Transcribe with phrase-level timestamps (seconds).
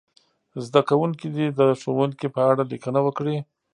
[0.65, 3.37] زده کوونکي دې د ښوونکي په اړه لیکنه وکړي.